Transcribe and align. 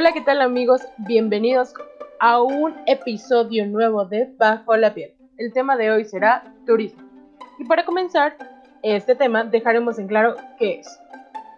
Hola, 0.00 0.12
¿qué 0.12 0.22
tal 0.22 0.40
amigos? 0.40 0.80
Bienvenidos 0.96 1.74
a 2.20 2.40
un 2.40 2.74
episodio 2.86 3.66
nuevo 3.66 4.06
de 4.06 4.32
Bajo 4.38 4.74
la 4.74 4.94
piel. 4.94 5.12
El 5.36 5.52
tema 5.52 5.76
de 5.76 5.90
hoy 5.90 6.06
será 6.06 6.54
turismo. 6.64 7.02
Y 7.58 7.66
para 7.66 7.84
comenzar 7.84 8.34
este 8.82 9.14
tema 9.14 9.44
dejaremos 9.44 9.98
en 9.98 10.08
claro 10.08 10.36
qué 10.58 10.80
es. 10.80 10.98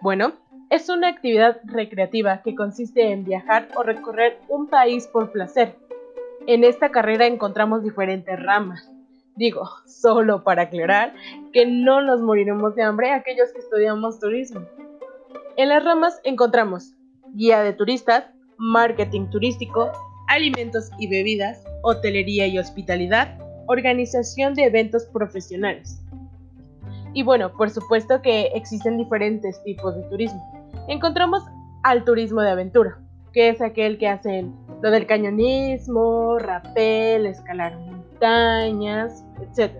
Bueno, 0.00 0.32
es 0.70 0.88
una 0.88 1.06
actividad 1.06 1.60
recreativa 1.66 2.42
que 2.42 2.56
consiste 2.56 3.12
en 3.12 3.24
viajar 3.24 3.68
o 3.76 3.84
recorrer 3.84 4.40
un 4.48 4.66
país 4.66 5.06
por 5.06 5.30
placer. 5.30 5.76
En 6.48 6.64
esta 6.64 6.90
carrera 6.90 7.28
encontramos 7.28 7.84
diferentes 7.84 8.42
ramas. 8.42 8.90
Digo, 9.36 9.68
solo 9.86 10.42
para 10.42 10.62
aclarar 10.62 11.14
que 11.52 11.64
no 11.64 12.02
nos 12.02 12.20
moriremos 12.20 12.74
de 12.74 12.82
hambre 12.82 13.12
aquellos 13.12 13.52
que 13.52 13.60
estudiamos 13.60 14.18
turismo. 14.18 14.66
En 15.56 15.68
las 15.68 15.84
ramas 15.84 16.20
encontramos 16.24 16.96
guía 17.34 17.62
de 17.62 17.72
turistas, 17.72 18.24
marketing 18.58 19.26
turístico, 19.30 19.90
alimentos 20.28 20.90
y 20.98 21.08
bebidas, 21.08 21.64
hotelería 21.82 22.46
y 22.46 22.58
hospitalidad, 22.58 23.38
organización 23.66 24.54
de 24.54 24.64
eventos 24.64 25.04
profesionales. 25.06 25.98
Y 27.14 27.22
bueno, 27.22 27.52
por 27.52 27.70
supuesto 27.70 28.22
que 28.22 28.46
existen 28.54 28.96
diferentes 28.96 29.62
tipos 29.64 29.94
de 29.96 30.02
turismo. 30.04 30.70
Encontramos 30.88 31.42
al 31.82 32.04
turismo 32.04 32.40
de 32.40 32.50
aventura, 32.50 32.98
que 33.32 33.50
es 33.50 33.60
aquel 33.60 33.98
que 33.98 34.08
hacen 34.08 34.54
lo 34.82 34.90
del 34.90 35.06
cañonismo, 35.06 36.38
rapel, 36.38 37.26
escalar 37.26 37.76
montañas, 37.76 39.24
etc. 39.40 39.74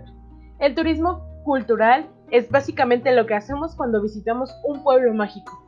El 0.59 0.75
turismo 0.75 1.25
cultural 1.43 2.07
es 2.29 2.49
básicamente 2.49 3.13
lo 3.13 3.25
que 3.25 3.35
hacemos 3.35 3.75
cuando 3.75 4.01
visitamos 4.01 4.55
un 4.63 4.83
pueblo 4.83 5.13
mágico. 5.13 5.62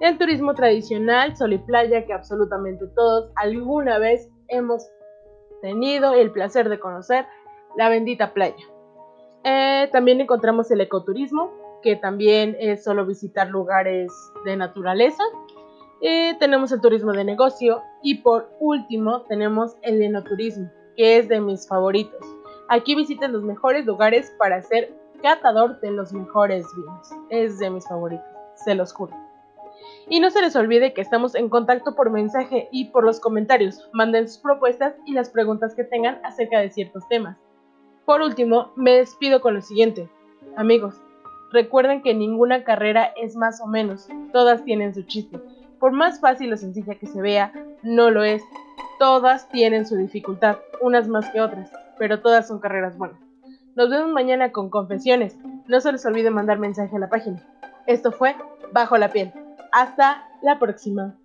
El 0.00 0.16
turismo 0.16 0.54
tradicional, 0.54 1.36
sol 1.36 1.52
y 1.52 1.58
playa, 1.58 2.06
que 2.06 2.14
absolutamente 2.14 2.86
todos 2.96 3.30
alguna 3.36 3.98
vez 3.98 4.30
hemos 4.48 4.90
tenido 5.60 6.14
el 6.14 6.32
placer 6.32 6.70
de 6.70 6.80
conocer 6.80 7.26
la 7.76 7.90
bendita 7.90 8.32
playa. 8.32 8.64
Eh, 9.44 9.90
también 9.92 10.18
encontramos 10.22 10.70
el 10.70 10.80
ecoturismo, 10.80 11.52
que 11.82 11.96
también 11.96 12.56
es 12.58 12.82
solo 12.82 13.04
visitar 13.04 13.48
lugares 13.48 14.10
de 14.46 14.56
naturaleza. 14.56 15.22
Eh, 16.00 16.34
tenemos 16.40 16.72
el 16.72 16.80
turismo 16.80 17.12
de 17.12 17.24
negocio 17.24 17.82
y 18.02 18.22
por 18.22 18.48
último 18.58 19.26
tenemos 19.28 19.76
el 19.82 20.00
enoturismo, 20.00 20.70
que 20.96 21.18
es 21.18 21.28
de 21.28 21.42
mis 21.42 21.68
favoritos. 21.68 22.20
Aquí 22.70 22.94
visiten 22.94 23.32
los 23.32 23.42
mejores 23.42 23.84
lugares 23.84 24.34
para 24.38 24.62
ser 24.62 24.94
catador 25.22 25.78
de 25.80 25.90
los 25.90 26.14
mejores 26.14 26.66
vinos. 26.74 27.10
Es 27.28 27.58
de 27.58 27.68
mis 27.68 27.86
favoritos, 27.86 28.24
se 28.54 28.74
los 28.74 28.94
juro. 28.94 29.29
Y 30.08 30.20
no 30.20 30.30
se 30.30 30.40
les 30.40 30.56
olvide 30.56 30.92
que 30.92 31.00
estamos 31.00 31.34
en 31.34 31.48
contacto 31.48 31.94
por 31.94 32.10
mensaje 32.10 32.68
y 32.72 32.86
por 32.86 33.04
los 33.04 33.20
comentarios. 33.20 33.88
Manden 33.92 34.28
sus 34.28 34.38
propuestas 34.38 34.94
y 35.06 35.12
las 35.12 35.30
preguntas 35.30 35.74
que 35.74 35.84
tengan 35.84 36.20
acerca 36.24 36.58
de 36.58 36.70
ciertos 36.70 37.06
temas. 37.08 37.36
Por 38.04 38.22
último, 38.22 38.72
me 38.76 38.96
despido 38.96 39.40
con 39.40 39.54
lo 39.54 39.62
siguiente. 39.62 40.08
Amigos, 40.56 41.00
recuerden 41.52 42.02
que 42.02 42.14
ninguna 42.14 42.64
carrera 42.64 43.12
es 43.16 43.36
más 43.36 43.60
o 43.60 43.66
menos, 43.66 44.08
todas 44.32 44.64
tienen 44.64 44.94
su 44.94 45.02
chiste. 45.02 45.38
Por 45.78 45.92
más 45.92 46.20
fácil 46.20 46.52
o 46.52 46.56
sencilla 46.56 46.96
que 46.96 47.06
se 47.06 47.20
vea, 47.20 47.52
no 47.82 48.10
lo 48.10 48.24
es. 48.24 48.42
Todas 48.98 49.48
tienen 49.48 49.86
su 49.86 49.96
dificultad, 49.96 50.58
unas 50.80 51.08
más 51.08 51.30
que 51.30 51.40
otras, 51.40 51.70
pero 51.98 52.20
todas 52.20 52.48
son 52.48 52.58
carreras 52.58 52.98
buenas. 52.98 53.20
Nos 53.76 53.88
vemos 53.88 54.10
mañana 54.10 54.52
con 54.52 54.68
confesiones. 54.68 55.36
No 55.66 55.80
se 55.80 55.92
les 55.92 56.04
olvide 56.04 56.30
mandar 56.30 56.58
mensaje 56.58 56.96
a 56.96 56.98
la 56.98 57.08
página. 57.08 57.42
Esto 57.86 58.12
fue 58.12 58.34
Bajo 58.72 58.98
la 58.98 59.10
piel. 59.10 59.32
Hasta 59.72 60.22
la 60.40 60.58
próxima. 60.58 61.16